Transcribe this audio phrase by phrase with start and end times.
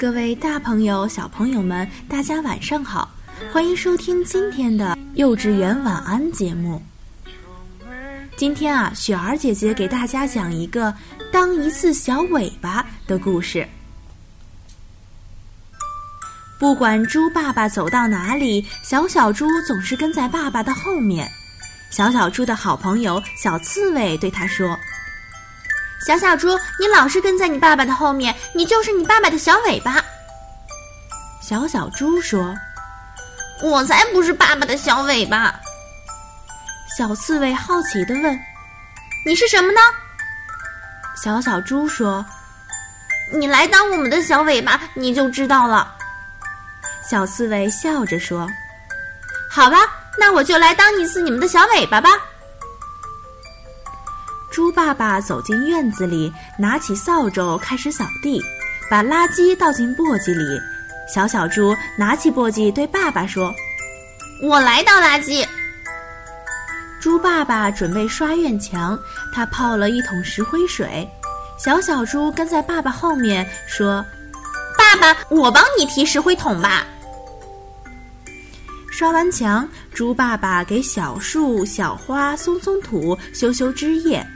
[0.00, 3.10] 各位大朋友、小朋友们，大家晚上好！
[3.52, 6.80] 欢迎收听今天的幼稚园晚安节目。
[8.34, 10.94] 今天啊，雪儿姐姐给大家讲一个
[11.30, 13.68] 当一次小尾巴的故事。
[16.58, 21.30] 不管猪爸爸走到哪里，小小猪总是跟在爸爸的后面。
[21.90, 24.74] 小小猪的好朋友小刺猬对他说
[26.06, 30.02] ：“小小猪，你老是跟在你爸爸的后面，你就是你爸爸的小尾巴。”
[31.42, 32.54] 小小猪说
[33.62, 35.54] ：“我才不是爸爸的小尾巴。”
[36.96, 38.40] 小刺猬好奇的问
[39.26, 39.80] ：“你是什么呢？”
[41.22, 42.24] 小小猪说
[43.32, 45.94] ：“你来当我们的小尾巴，你就知道了。”
[47.08, 48.48] 小刺猬笑着说
[49.50, 49.76] ：“好吧，
[50.18, 52.10] 那我就来当一次你们的小尾巴吧。”
[54.50, 58.42] 猪爸爸走进院子里，拿起扫帚开始扫地，
[58.90, 60.44] 把垃圾倒进簸箕里。
[61.12, 63.54] 小小猪拿起簸箕对爸爸说
[64.42, 65.46] ：“我来倒垃圾。”
[67.00, 68.98] 猪爸爸准备刷院墙，
[69.32, 71.08] 他泡了一桶石灰水。
[71.56, 74.04] 小小猪跟在爸爸后面说
[74.76, 76.84] ：“爸爸，我帮你提石灰桶吧。”
[78.90, 84.26] 刷完墙，猪爸爸给小树、小花松松土、修修枝叶。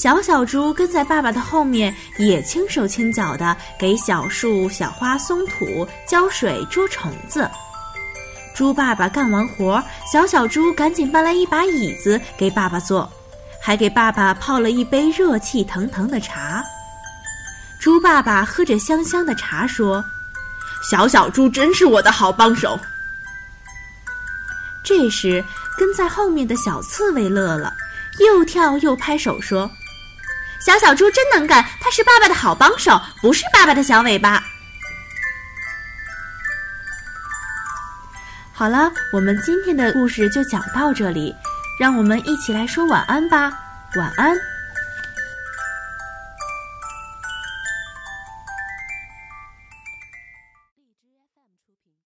[0.00, 7.46] 小小猪跟在爸爸的后面，也轻手轻脚的给小树、小花松土、浇水、捉虫子。
[8.54, 13.12] 猪爸爸干完活，小小猪赶紧搬来一把椅子给爸爸坐，
[13.60, 16.64] 还给爸爸泡了一杯热气腾腾的茶。
[17.78, 20.02] 猪爸爸喝着香香的茶说
[20.90, 22.80] ：“小小猪真是我的好帮手。”
[24.82, 25.44] 这时，
[25.76, 27.74] 跟在后面的小刺猬乐了，
[28.18, 29.70] 又跳又拍手说
[30.60, 34.42] ：“小小猪真能干，它是爸爸的好帮手，不是爸爸的小尾巴。”
[38.52, 41.34] 好了，我们今天的故事就讲到这里，
[41.80, 43.50] 让我们一起来说晚安吧，
[43.96, 44.36] 晚安。